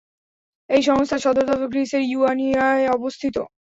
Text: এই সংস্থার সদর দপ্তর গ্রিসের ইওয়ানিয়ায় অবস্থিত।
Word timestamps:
এই 0.69 0.81
সংস্থার 0.87 1.23
সদর 1.25 1.45
দপ্তর 1.45 1.71
গ্রিসের 1.71 2.03
ইওয়ানিয়ায় 2.07 2.85
অবস্থিত। 2.89 3.35